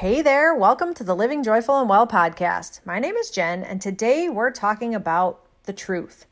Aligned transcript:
Hey 0.00 0.22
there, 0.22 0.54
welcome 0.54 0.94
to 0.94 1.04
the 1.04 1.14
Living 1.14 1.42
Joyful 1.42 1.78
and 1.78 1.86
Well 1.86 2.06
podcast. 2.06 2.80
My 2.86 2.98
name 2.98 3.16
is 3.16 3.28
Jen, 3.28 3.62
and 3.62 3.82
today 3.82 4.30
we're 4.30 4.50
talking 4.50 4.94
about 4.94 5.42
the 5.64 5.74
truth. 5.74 6.24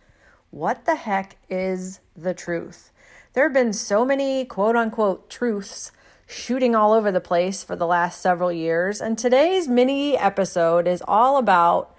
What 0.48 0.87
the 0.87 0.94
heck 0.94 1.37
is 1.50 2.00
the 2.16 2.32
truth? 2.32 2.90
There 3.34 3.44
have 3.44 3.52
been 3.52 3.74
so 3.74 4.06
many 4.06 4.46
quote 4.46 4.74
unquote 4.74 5.28
truths 5.28 5.92
shooting 6.26 6.74
all 6.74 6.94
over 6.94 7.12
the 7.12 7.20
place 7.20 7.62
for 7.62 7.76
the 7.76 7.86
last 7.86 8.22
several 8.22 8.50
years, 8.50 9.03
and 9.03 9.19
today's 9.19 9.69
mini 9.69 10.16
episode 10.16 10.88
is 10.88 11.03
all 11.06 11.37
about 11.37 11.94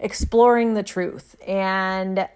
exploring 0.00 0.72
the 0.72 0.82
truth 0.82 1.36
and 1.46 2.26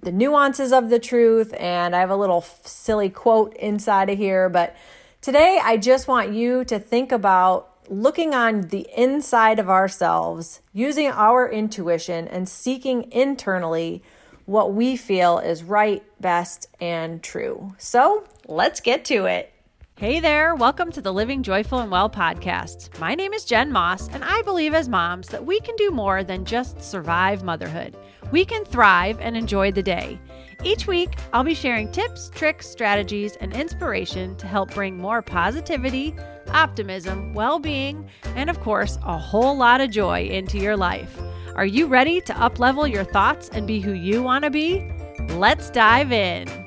the 0.00 0.12
nuances 0.12 0.72
of 0.72 0.88
the 0.88 0.98
truth. 0.98 1.52
And 1.60 1.94
I 1.94 2.00
have 2.00 2.08
a 2.08 2.16
little 2.16 2.40
silly 2.40 3.10
quote 3.10 3.54
inside 3.58 4.08
of 4.08 4.16
here, 4.16 4.48
but 4.48 4.74
today 5.20 5.60
I 5.62 5.76
just 5.76 6.08
want 6.08 6.32
you 6.32 6.64
to 6.64 6.78
think 6.78 7.12
about 7.12 7.73
looking 7.88 8.34
on 8.34 8.62
the 8.68 8.86
inside 8.96 9.58
of 9.58 9.70
ourselves, 9.70 10.60
using 10.72 11.08
our 11.08 11.48
intuition, 11.48 12.28
and 12.28 12.48
seeking 12.48 13.10
internally 13.12 14.02
what 14.46 14.74
we 14.74 14.96
feel 14.96 15.38
is 15.38 15.62
right, 15.62 16.02
best, 16.20 16.68
and 16.80 17.22
true. 17.22 17.74
So 17.78 18.24
let's 18.46 18.80
get 18.80 19.04
to 19.06 19.24
it. 19.24 19.53
Hey 19.96 20.18
there, 20.18 20.56
welcome 20.56 20.90
to 20.90 21.00
the 21.00 21.12
Living 21.12 21.44
Joyful 21.44 21.78
and 21.78 21.88
Well 21.88 22.10
podcast. 22.10 22.98
My 22.98 23.14
name 23.14 23.32
is 23.32 23.44
Jen 23.44 23.70
Moss, 23.70 24.08
and 24.08 24.24
I 24.24 24.42
believe 24.42 24.74
as 24.74 24.88
moms 24.88 25.28
that 25.28 25.46
we 25.46 25.60
can 25.60 25.76
do 25.76 25.92
more 25.92 26.24
than 26.24 26.44
just 26.44 26.82
survive 26.82 27.44
motherhood. 27.44 27.96
We 28.32 28.44
can 28.44 28.64
thrive 28.64 29.20
and 29.20 29.36
enjoy 29.36 29.70
the 29.70 29.84
day. 29.84 30.18
Each 30.64 30.88
week, 30.88 31.10
I'll 31.32 31.44
be 31.44 31.54
sharing 31.54 31.92
tips, 31.92 32.28
tricks, 32.34 32.68
strategies, 32.68 33.36
and 33.36 33.52
inspiration 33.52 34.34
to 34.38 34.48
help 34.48 34.74
bring 34.74 34.98
more 34.98 35.22
positivity, 35.22 36.12
optimism, 36.48 37.32
well 37.32 37.60
being, 37.60 38.10
and 38.34 38.50
of 38.50 38.58
course, 38.58 38.98
a 39.04 39.16
whole 39.16 39.56
lot 39.56 39.80
of 39.80 39.92
joy 39.92 40.24
into 40.26 40.58
your 40.58 40.76
life. 40.76 41.16
Are 41.54 41.66
you 41.66 41.86
ready 41.86 42.20
to 42.22 42.32
uplevel 42.32 42.92
your 42.92 43.04
thoughts 43.04 43.48
and 43.50 43.64
be 43.64 43.78
who 43.78 43.92
you 43.92 44.24
want 44.24 44.42
to 44.42 44.50
be? 44.50 44.90
Let's 45.34 45.70
dive 45.70 46.10
in. 46.10 46.63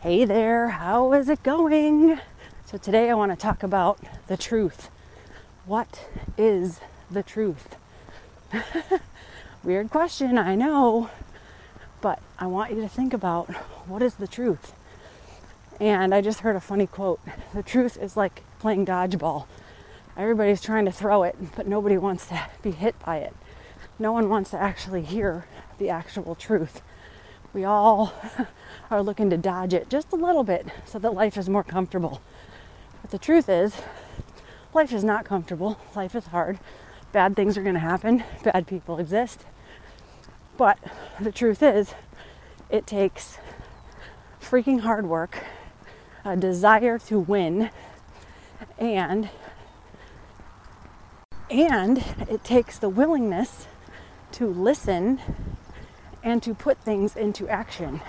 Hey 0.00 0.24
there, 0.24 0.68
how 0.68 1.12
is 1.12 1.28
it 1.28 1.42
going? 1.42 2.20
So, 2.66 2.78
today 2.78 3.10
I 3.10 3.14
want 3.14 3.32
to 3.32 3.36
talk 3.36 3.64
about 3.64 3.98
the 4.28 4.36
truth. 4.36 4.90
What 5.66 6.06
is 6.36 6.78
the 7.10 7.24
truth? 7.24 7.74
Weird 9.64 9.90
question, 9.90 10.38
I 10.38 10.54
know, 10.54 11.10
but 12.00 12.22
I 12.38 12.46
want 12.46 12.70
you 12.70 12.80
to 12.80 12.88
think 12.88 13.12
about 13.12 13.48
what 13.88 14.00
is 14.00 14.14
the 14.14 14.28
truth? 14.28 14.72
And 15.80 16.14
I 16.14 16.20
just 16.20 16.40
heard 16.40 16.54
a 16.54 16.60
funny 16.60 16.86
quote 16.86 17.18
The 17.52 17.64
truth 17.64 17.96
is 18.00 18.16
like 18.16 18.44
playing 18.60 18.86
dodgeball. 18.86 19.46
Everybody's 20.16 20.62
trying 20.62 20.84
to 20.84 20.92
throw 20.92 21.24
it, 21.24 21.34
but 21.56 21.66
nobody 21.66 21.98
wants 21.98 22.28
to 22.28 22.40
be 22.62 22.70
hit 22.70 22.94
by 23.04 23.16
it. 23.16 23.34
No 23.98 24.12
one 24.12 24.28
wants 24.28 24.50
to 24.50 24.58
actually 24.58 25.02
hear 25.02 25.46
the 25.78 25.90
actual 25.90 26.36
truth. 26.36 26.82
We 27.52 27.64
all 27.64 28.12
are 28.90 29.02
looking 29.02 29.30
to 29.30 29.36
dodge 29.36 29.74
it 29.74 29.88
just 29.88 30.12
a 30.12 30.16
little 30.16 30.44
bit 30.44 30.66
so 30.84 30.98
that 30.98 31.14
life 31.14 31.36
is 31.36 31.48
more 31.48 31.64
comfortable. 31.64 32.20
But 33.02 33.10
the 33.10 33.18
truth 33.18 33.48
is, 33.48 33.74
life 34.74 34.92
is 34.92 35.04
not 35.04 35.24
comfortable. 35.24 35.78
Life 35.96 36.14
is 36.14 36.26
hard. 36.26 36.58
Bad 37.12 37.36
things 37.36 37.56
are 37.56 37.62
going 37.62 37.74
to 37.74 37.80
happen. 37.80 38.22
Bad 38.44 38.66
people 38.66 38.98
exist. 38.98 39.44
But 40.56 40.78
the 41.20 41.32
truth 41.32 41.62
is, 41.62 41.94
it 42.68 42.86
takes 42.86 43.38
freaking 44.40 44.80
hard 44.80 45.06
work 45.06 45.38
a 46.24 46.36
desire 46.36 46.98
to 46.98 47.18
win 47.18 47.70
and 48.78 49.30
and 51.50 52.04
it 52.28 52.44
takes 52.44 52.78
the 52.78 52.88
willingness 52.88 53.66
to 54.32 54.46
listen 54.46 55.20
and 56.22 56.42
to 56.42 56.54
put 56.54 56.78
things 56.78 57.16
into 57.16 57.48
action. 57.48 58.00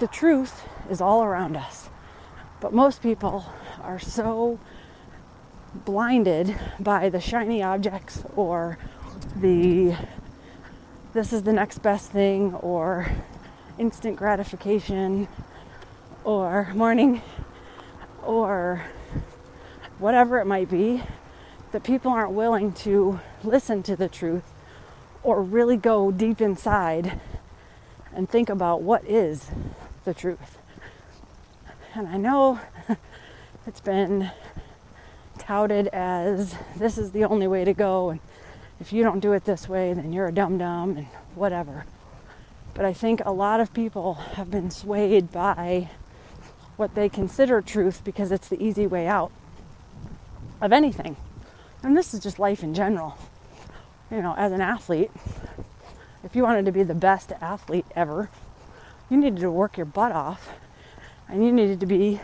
The 0.00 0.06
truth 0.06 0.66
is 0.90 1.00
all 1.00 1.22
around 1.22 1.56
us. 1.56 1.88
But 2.60 2.72
most 2.72 3.02
people 3.02 3.44
are 3.82 3.98
so 3.98 4.58
blinded 5.74 6.56
by 6.78 7.08
the 7.08 7.20
shiny 7.20 7.62
objects 7.62 8.22
or 8.36 8.78
the 9.36 9.96
this 11.12 11.32
is 11.32 11.42
the 11.42 11.52
next 11.52 11.82
best 11.82 12.10
thing 12.10 12.54
or 12.54 13.06
instant 13.78 14.16
gratification 14.16 15.28
or 16.24 16.72
morning 16.74 17.20
or 18.22 18.82
whatever 19.98 20.38
it 20.40 20.46
might 20.46 20.70
be, 20.70 21.02
that 21.72 21.82
people 21.84 22.10
aren't 22.10 22.32
willing 22.32 22.72
to 22.72 23.20
listen 23.44 23.82
to 23.82 23.94
the 23.94 24.08
truth 24.08 24.42
or 25.22 25.42
really 25.42 25.76
go 25.76 26.10
deep 26.10 26.40
inside 26.40 27.20
and 28.14 28.28
think 28.28 28.48
about 28.48 28.82
what 28.82 29.04
is 29.04 29.50
the 30.04 30.14
truth. 30.14 30.58
And 31.94 32.08
I 32.08 32.16
know 32.16 32.60
it's 33.66 33.80
been 33.80 34.30
touted 35.38 35.88
as 35.88 36.54
this 36.76 36.98
is 36.98 37.12
the 37.12 37.24
only 37.24 37.46
way 37.46 37.64
to 37.64 37.72
go, 37.72 38.10
and 38.10 38.20
if 38.80 38.92
you 38.92 39.02
don't 39.02 39.20
do 39.20 39.32
it 39.32 39.44
this 39.44 39.68
way, 39.68 39.92
then 39.92 40.12
you're 40.12 40.28
a 40.28 40.32
dum 40.32 40.58
dum 40.58 40.96
and 40.96 41.06
whatever. 41.34 41.84
But 42.74 42.84
I 42.84 42.92
think 42.92 43.20
a 43.24 43.32
lot 43.32 43.60
of 43.60 43.74
people 43.74 44.14
have 44.14 44.50
been 44.50 44.70
swayed 44.70 45.30
by 45.30 45.90
what 46.76 46.94
they 46.94 47.08
consider 47.08 47.60
truth 47.60 48.02
because 48.02 48.32
it's 48.32 48.48
the 48.48 48.62
easy 48.62 48.86
way 48.86 49.06
out 49.06 49.30
of 50.60 50.72
anything. 50.72 51.16
And 51.82 51.96
this 51.96 52.14
is 52.14 52.20
just 52.20 52.38
life 52.38 52.62
in 52.62 52.74
general. 52.74 53.18
You 54.12 54.20
know, 54.20 54.34
as 54.36 54.52
an 54.52 54.60
athlete, 54.60 55.10
if 56.22 56.36
you 56.36 56.42
wanted 56.42 56.66
to 56.66 56.72
be 56.72 56.82
the 56.82 56.94
best 56.94 57.32
athlete 57.40 57.86
ever, 57.96 58.28
you 59.08 59.16
needed 59.16 59.40
to 59.40 59.50
work 59.50 59.78
your 59.78 59.86
butt 59.86 60.12
off 60.12 60.50
and 61.30 61.42
you 61.42 61.50
needed 61.50 61.80
to 61.80 61.86
be 61.86 62.20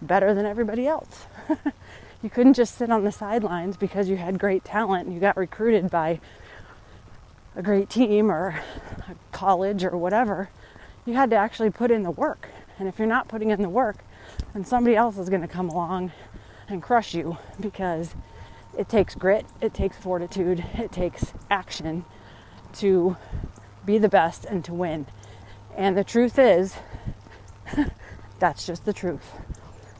better 0.00 0.32
than 0.32 0.46
everybody 0.46 0.86
else. 0.86 1.26
you 2.22 2.30
couldn't 2.30 2.54
just 2.54 2.76
sit 2.76 2.88
on 2.88 3.02
the 3.02 3.10
sidelines 3.10 3.76
because 3.76 4.08
you 4.08 4.16
had 4.16 4.38
great 4.38 4.64
talent 4.64 5.06
and 5.06 5.12
you 5.12 5.18
got 5.18 5.36
recruited 5.36 5.90
by 5.90 6.20
a 7.56 7.62
great 7.62 7.90
team 7.90 8.30
or 8.30 8.60
a 9.08 9.16
college 9.32 9.82
or 9.82 9.96
whatever. 9.96 10.50
You 11.04 11.14
had 11.14 11.30
to 11.30 11.36
actually 11.36 11.70
put 11.70 11.90
in 11.90 12.04
the 12.04 12.12
work. 12.12 12.48
And 12.78 12.86
if 12.86 13.00
you're 13.00 13.08
not 13.08 13.26
putting 13.26 13.50
in 13.50 13.60
the 13.60 13.68
work, 13.68 14.04
then 14.52 14.64
somebody 14.64 14.94
else 14.94 15.18
is 15.18 15.28
going 15.28 15.42
to 15.42 15.48
come 15.48 15.68
along 15.68 16.12
and 16.68 16.80
crush 16.80 17.12
you 17.12 17.38
because 17.58 18.14
it 18.76 18.88
takes 18.88 19.14
grit, 19.14 19.46
it 19.60 19.74
takes 19.74 19.96
fortitude, 19.96 20.64
it 20.74 20.92
takes 20.92 21.32
action 21.50 22.04
to 22.74 23.16
be 23.84 23.98
the 23.98 24.08
best 24.08 24.44
and 24.44 24.64
to 24.64 24.72
win. 24.72 25.06
And 25.76 25.96
the 25.96 26.04
truth 26.04 26.38
is, 26.38 26.74
that's 28.38 28.66
just 28.66 28.84
the 28.84 28.92
truth. 28.92 29.32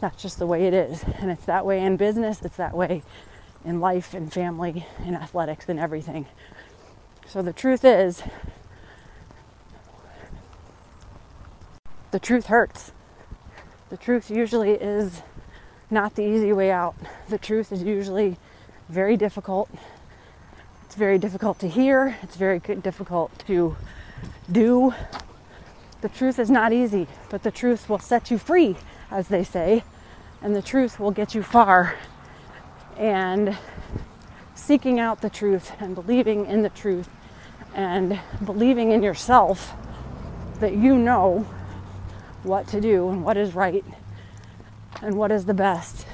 That's 0.00 0.20
just 0.20 0.38
the 0.38 0.46
way 0.46 0.66
it 0.66 0.74
is. 0.74 1.04
And 1.18 1.30
it's 1.30 1.44
that 1.46 1.64
way 1.64 1.80
in 1.80 1.96
business, 1.96 2.42
it's 2.42 2.56
that 2.56 2.76
way 2.76 3.02
in 3.64 3.80
life 3.80 4.14
and 4.14 4.32
family 4.32 4.86
and 4.98 5.14
athletics 5.14 5.66
and 5.68 5.78
everything. 5.78 6.26
So 7.26 7.42
the 7.42 7.52
truth 7.52 7.84
is, 7.84 8.22
the 12.10 12.18
truth 12.18 12.46
hurts. 12.46 12.92
The 13.90 13.96
truth 13.96 14.30
usually 14.30 14.72
is 14.72 15.22
not 15.90 16.14
the 16.14 16.22
easy 16.22 16.52
way 16.52 16.70
out. 16.70 16.94
The 17.28 17.38
truth 17.38 17.72
is 17.72 17.82
usually 17.82 18.38
very 18.88 19.16
difficult. 19.16 19.69
It's 20.84 20.94
very 20.94 21.19
difficult 21.19 21.59
to 21.60 21.69
hear, 21.69 22.16
it's 22.22 22.37
very 22.37 22.59
difficult 22.59 23.31
to 23.47 23.76
do. 24.50 24.94
The 26.00 26.09
truth 26.09 26.38
is 26.38 26.50
not 26.50 26.72
easy, 26.72 27.06
but 27.31 27.43
the 27.43 27.50
truth 27.50 27.88
will 27.88 27.98
set 27.98 28.31
you 28.31 28.38
free, 28.38 28.76
as 29.10 29.28
they 29.28 29.44
say, 29.44 29.84
and 30.43 30.54
the 30.54 30.62
truth 30.62 30.98
will 31.00 31.12
get 31.12 31.34
you 31.34 31.43
far. 31.43 31.96
And 32.99 33.56
seeking 34.55 35.00
out 35.00 35.20
the 35.23 35.31
truth 35.31 35.73
and 35.81 35.94
believing 35.94 36.46
in 36.46 36.62
the 36.62 36.69
truth 36.69 37.08
and 37.75 38.20
believing 38.44 38.93
in 38.93 39.02
yourself 39.02 39.73
that 40.61 40.75
you 40.75 40.96
know 40.96 41.46
what 42.43 42.69
to 42.69 42.81
do 42.81 43.08
and 43.08 43.25
what 43.25 43.37
is 43.37 43.55
right 43.55 43.85
and 45.00 45.17
what 45.17 45.32
is 45.32 45.46
the 45.46 45.55
best, 45.55 46.06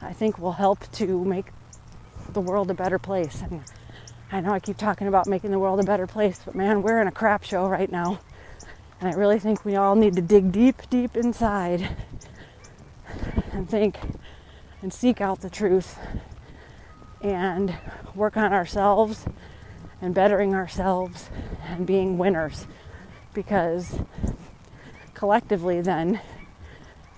I 0.00 0.12
think 0.12 0.38
will 0.38 0.52
help 0.52 0.90
to 0.92 1.24
make 1.24 1.46
the 2.32 2.40
world 2.40 2.70
a 2.70 2.74
better 2.74 2.98
place. 2.98 3.42
And 3.42 3.62
I 4.30 4.40
know 4.40 4.52
I 4.52 4.60
keep 4.60 4.76
talking 4.76 5.08
about 5.08 5.26
making 5.26 5.50
the 5.50 5.58
world 5.58 5.80
a 5.80 5.84
better 5.84 6.06
place, 6.06 6.40
but 6.44 6.54
man, 6.54 6.82
we're 6.82 7.00
in 7.00 7.08
a 7.08 7.12
crap 7.12 7.42
show 7.44 7.66
right 7.66 7.90
now. 7.90 8.20
And 9.00 9.08
I 9.08 9.16
really 9.16 9.38
think 9.38 9.64
we 9.64 9.76
all 9.76 9.94
need 9.94 10.14
to 10.16 10.22
dig 10.22 10.52
deep, 10.52 10.82
deep 10.90 11.16
inside 11.16 11.88
and 13.52 13.68
think 13.68 13.98
and 14.82 14.92
seek 14.92 15.20
out 15.20 15.40
the 15.40 15.50
truth 15.50 15.98
and 17.20 17.74
work 18.14 18.36
on 18.36 18.52
ourselves 18.52 19.24
and 20.00 20.14
bettering 20.14 20.54
ourselves 20.54 21.28
and 21.66 21.86
being 21.86 22.18
winners 22.18 22.66
because 23.34 23.98
collectively 25.14 25.80
then 25.80 26.20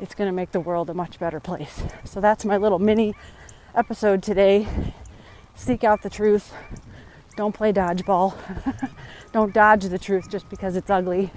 it's 0.01 0.15
going 0.15 0.29
to 0.29 0.33
make 0.33 0.53
the 0.53 0.61
world 0.61 0.89
a 0.89 0.95
much 0.95 1.19
better 1.19 1.41
place. 1.41 1.83
So 2.05 2.21
that's 2.21 2.45
my 2.45 2.57
little 2.57 2.79
mini 2.79 3.15
episode 3.75 4.23
today. 4.23 4.67
Seek 5.55 5.85
out 5.85 6.03
the 6.03 6.11
truth. 6.11 6.55
Don't 7.37 7.55
play 7.55 7.73
dodgeball. 7.73 8.35
don't 9.33 9.53
dodge 9.53 9.85
the 9.85 9.99
truth 9.99 10.31
just 10.31 10.49
because 10.49 10.75
it's 10.75 10.89
ugly 10.89 11.31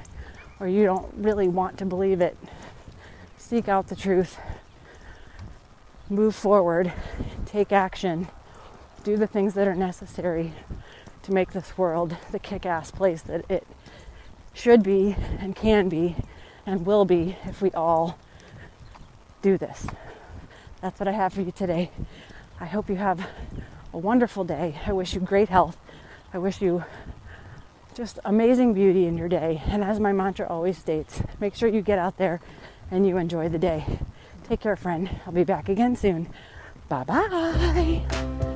or 0.60 0.68
you 0.68 0.86
don't 0.86 1.14
really 1.16 1.50
want 1.50 1.78
to 1.80 1.86
believe 1.86 2.22
it. 2.22 2.38
Seek 3.38 3.68
out 3.68 3.88
the 3.88 3.96
truth. 3.96 4.40
Move 6.10 6.34
forward. 6.34 6.94
Take 7.46 7.74
action. 7.74 8.30
Do 9.04 9.18
the 9.18 9.28
things 9.28 9.56
that 9.56 9.68
are 9.68 9.76
necessary 9.76 10.54
to 11.24 11.34
make 11.34 11.52
this 11.52 11.78
world 11.78 12.16
the 12.32 12.40
kick 12.40 12.66
ass 12.66 12.92
place 12.92 13.22
that 13.24 13.50
it 13.50 13.68
should 14.54 14.84
be 14.84 15.18
and 15.40 15.56
can 15.56 15.90
be 15.90 16.16
and 16.66 16.86
will 16.86 17.04
be 17.04 17.38
if 17.46 17.62
we 17.62 17.72
all 17.72 18.18
do 19.44 19.58
this. 19.58 19.86
That's 20.82 21.00
what 21.00 21.08
I 21.08 21.12
have 21.12 21.34
for 21.34 21.42
you 21.42 21.52
today. 21.52 21.92
I 22.60 22.66
hope 22.66 22.90
you 22.90 22.96
have 22.96 23.28
a 23.94 23.98
wonderful 23.98 24.44
day. 24.44 24.80
I 24.88 24.94
wish 24.94 25.14
you 25.14 25.20
great 25.20 25.50
health. 25.50 25.78
I 26.34 26.40
wish 26.40 26.62
you 26.62 26.84
just 27.94 28.18
amazing 28.26 28.74
beauty 28.74 29.06
in 29.06 29.18
your 29.18 29.30
day. 29.30 29.62
And 29.68 29.84
as 29.84 30.00
my 30.00 30.14
mantra 30.14 30.48
always 30.48 30.78
states, 30.78 31.22
make 31.40 31.56
sure 31.56 31.70
you 31.70 31.82
get 31.82 32.00
out 32.00 32.18
there 32.18 32.42
and 32.90 33.06
you 33.06 33.18
enjoy 33.18 33.50
the 33.50 33.60
day. 33.60 33.86
Take 34.46 34.62
care, 34.62 34.76
friend. 34.76 35.10
I'll 35.26 35.34
be 35.34 35.44
back 35.44 35.70
again 35.70 35.96
soon. 35.96 36.28
Bye 36.90 37.04
bye. 37.04 38.53